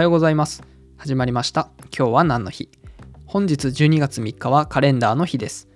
[0.00, 0.62] はようございます。
[0.96, 1.68] 始まりました。
[1.94, 2.70] 今日は何の日？
[3.26, 5.68] 本日12月3日はカレンダーの日です。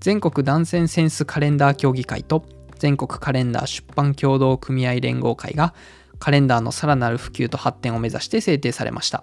[0.00, 2.44] 全国男性センスカレンダー協議会と
[2.80, 5.72] 全国カレンダー出版協同組合連合会が
[6.18, 9.22] カレンダーのさらなる普及と発展を目指して制定されました。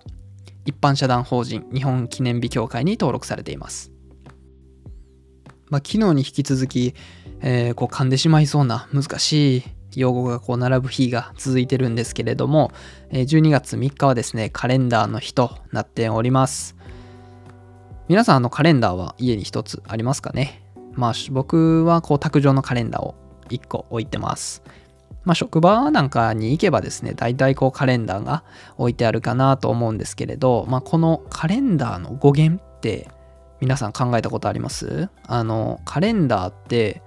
[0.63, 3.91] 一般社団法人日本記念日協会に登録されています。
[5.67, 6.95] まあ、昨日に引き続き、
[7.41, 9.63] えー、こう噛んでしまいそうな難しい
[9.95, 12.71] 用語がこう並ぶ日が続いてるんですけれども、
[13.11, 16.75] 12月3日はですね、カレンダーの日となっております。
[18.07, 20.63] 皆さん、あのカレンダーは家に一つありますかね？
[20.93, 23.15] まあ、僕はこう卓上のカレンダーを
[23.49, 24.63] 1個置いてます。
[25.25, 28.43] まあ、職場なんかに行けばですね、大体こうカレンダーが
[28.77, 33.09] 置いてあるかなと思うんですけれど、まあ、このカレンダーの語源って
[33.59, 35.09] 皆さん考えたことあります？
[35.27, 37.01] あの、カレンダーって、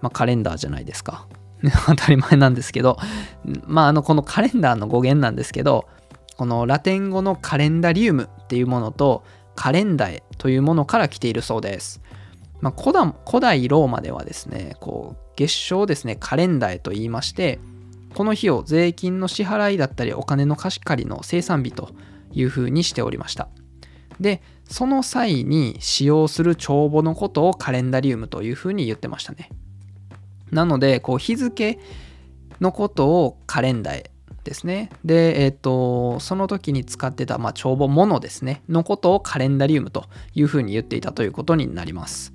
[0.00, 1.26] まあ、カレンダーじゃないですか。
[1.86, 2.98] 当たり前なんですけど、
[3.66, 5.86] まあ、あの、このカレンダーの語源なんですけど、
[6.36, 12.02] このラテン語のカレンダリウムっていうものと、カレンダエというものから来ているそうです。
[12.60, 17.58] まあ、古代ローマではですね、こう月賞ですね、カレンダエと言いまして、
[18.14, 21.90] この日を税金の支払いだったりお金の貸し借りの生産日と
[22.32, 23.48] いうふうにしておりました。
[24.20, 29.50] で、その際に使用する帳簿のことをカレンダリウムというふうに言ってましたね。
[30.52, 31.78] なので、こう日付
[32.60, 34.04] のことをカレンダー
[34.44, 34.90] ですね。
[35.04, 42.32] で、えっ、ー、と、その時に使ってた、まあ、帳簿ものですね、のことをカレンダリウムというふうに言っていたということになります。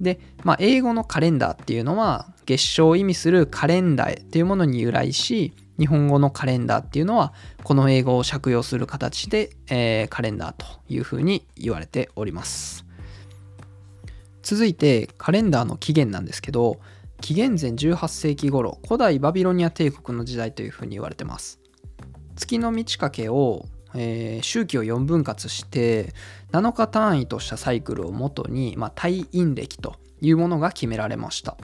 [0.00, 12.86] で、まあ、英語のカレンダーっていうのは、月賞を意味するカレンダーっていうものに由来し、日本語のカレンダーっていうのは、この英語を借用する形で、えー、カレンダーというふうに言われております。
[14.42, 16.78] 続いて、カレンダーの起源なんですけど、
[17.20, 21.60] 紀元前18世紀頃古代バビロニア帝国の時代というふうに言われてます。
[22.36, 26.14] 月の満ち欠けを、えー、周期を4分割して
[26.52, 31.56] 7日単位としたサイクルをもとに、まあ、太陰暦というものが決められました、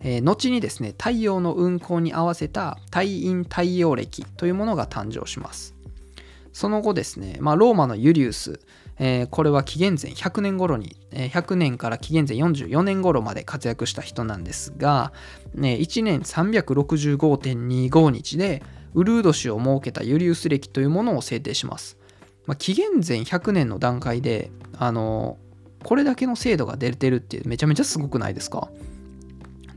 [0.00, 5.74] えー、後にですね太陽の運行に合わせた太陰太陽暦というものが誕生します。
[6.52, 8.60] その後ですね、まあ、ローマのユリウス
[8.98, 15.12] えー、これは紀元前100年頃に、えー、100年から紀元前44年頃まで活躍した人なんですが、
[15.54, 18.62] ね、1年365.25日で
[18.94, 21.96] ウルード氏を設けたユリウス暦というものを制定します。
[22.46, 25.38] まあ、紀元前100年の段階で、あの
[25.82, 28.68] これだけの精度が出てるってめちゃめちゃすごくないですか？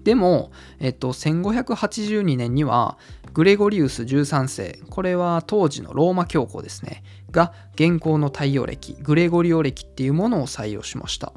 [0.05, 2.97] でも、えっと、1582年には
[3.33, 11.33] グレゴリウス13世これは当時のローマ教皇ですねが現行の太陽暦グレゴリオ暦っていうものを採用しました。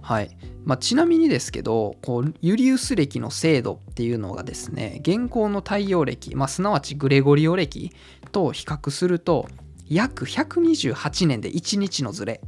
[0.00, 0.36] はい。
[0.64, 7.92] まあ、ちなみにですけどこうユリウス暦の精度っていうのがですね現行の太陽暦、まあ、すなわちグレゴリオ暦
[8.32, 9.46] と比較すると
[9.88, 12.40] 約128年で1日のズレ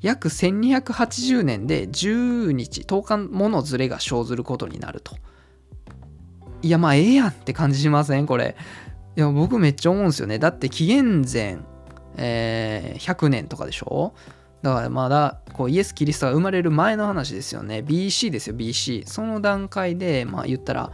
[0.00, 5.16] 約1280年で10日10日ものズレが生ずることになると。
[6.62, 8.26] いやまあええやんって感じしません？
[8.26, 8.56] これ。
[9.16, 10.38] いや僕めっちゃ思うんですよね。
[10.38, 11.58] だって紀元前、
[12.16, 14.14] えー、100年とかでしょ？
[14.62, 17.78] だからまだこうイエス・キリストが生まれる前の話ですよね。
[17.86, 20.92] BC ですよ BC その段階でまあ言ったら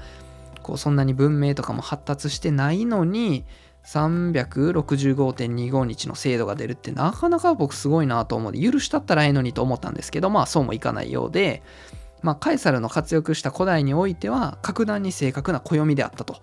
[0.63, 3.45] こうそんなに文明とかも発達してないのに
[3.85, 11.63] 365.25日の精度が出るってなかなか僕すごいなと思うで許したったらええのにと思ったんですけどまあそうもいかないようで
[12.23, 16.37] まあカエサルの活躍した古代においては格段に正確な暦であったと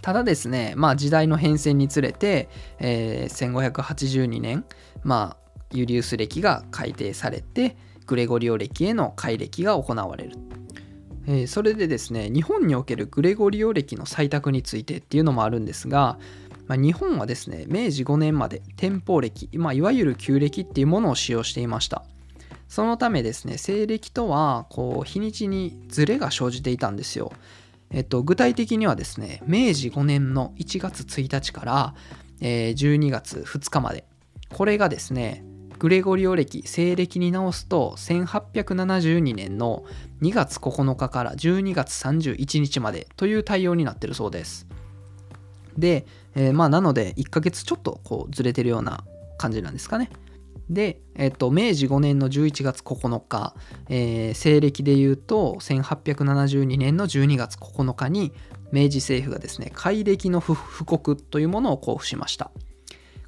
[0.00, 2.48] ただですね、まあ、時代の変遷につれて、
[2.80, 4.64] えー、1582年、
[5.04, 10.36] まあ、ユリウス暦が改定されてグレゴリオ暦への改暦が行われる。
[11.26, 16.18] えー、それでですね日本におけるグレゴリオ暦の採択についてっていうのもあるんですが、
[16.66, 22.04] まあ、日本はですね明治5年まで天保暦、まあ、いわゆる旧暦っていうものを使用していました。
[22.68, 27.32] そのためですね西暦とはこう日にちにズレが生じていたんですよ。
[27.92, 31.94] えっと、具体的にはですね、明治5年の1月1日から、
[32.40, 34.04] えー、12月2日まで、
[34.48, 35.44] これがですね、
[35.82, 39.82] グレゴリオ暦、西暦に直すと、1872年の
[40.20, 44.68] 2月9日から12月31日までという対応になってるそうです。
[45.76, 46.06] で、
[46.36, 49.02] えー、まあなので、1ヶ月ちょっとこうずれてるような
[49.38, 50.10] 感じなんですかね。
[50.70, 53.52] で、えっと、明治5年の11月9日、
[53.88, 58.32] えー、西暦でいうと1872年の12月9日に
[58.70, 62.52] 明治政府がですね改暦の布告というものを交付しました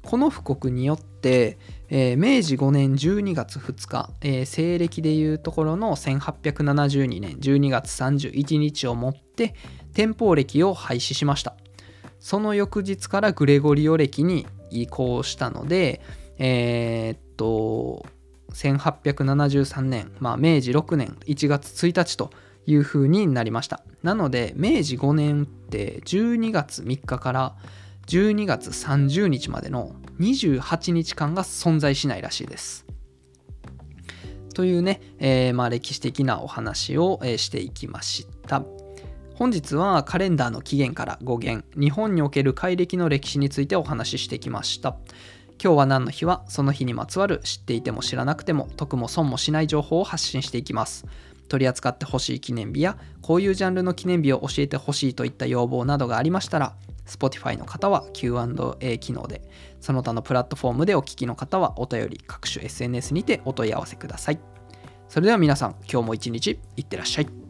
[0.05, 1.57] この布告によって、
[1.89, 9.55] えー、明治5年12月2日、えー、西暦でいうところの1872年12月31日をもって
[9.93, 11.55] 天保暦を廃止しました。
[12.19, 16.01] その翌日からグレゴリオ暦に移行したので
[16.37, 18.05] えー、っと
[18.51, 22.31] 1873年、まあ、明治6年1月1日と
[22.65, 23.83] いう風になりました。
[24.01, 27.55] なので明治5年って12月3日から
[28.07, 32.85] 12月30日までの28日間が存在しないらしいです。
[34.53, 38.63] というね、えー、まあ、歴史的なお話を、え、していきました。
[39.35, 44.95] 本日はカレンダーの起源から語源日本における改暦の歴史についてお話ししてきました。
[45.61, 51.05] 今日は何の日はその日にまつわる知っていても知らなくても得も損もしない情報を発信していきます。
[51.49, 56.73] 取り扱ってほしい記念日やこういうジャンルの記念日を教えてほしいといった要望などがありましたら
[57.05, 59.41] Spotify の方は Q&A 機能で
[59.79, 64.39] その他のプラットフォームでお聞きの方はお便り各種 SNS にてお問い合わせください。
[65.07, 67.44] それでは皆さん今日も一日いってらっしゃい。